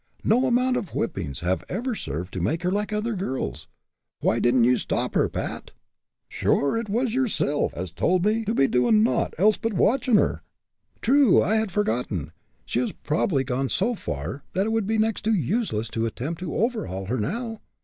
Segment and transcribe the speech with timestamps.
[0.23, 3.67] No amount of whippings have ever served to make her like other girls.
[4.19, 5.73] Why didn't you stop her, Pat?"
[6.27, 10.41] "Sure, it was yersilf as told me to be doin' naught else but watchin' her."
[11.03, 12.31] "True, I had forgotten.
[12.65, 16.39] She has probably gone so far that it would be next to useless to attempt
[16.39, 17.61] to overhaul her now.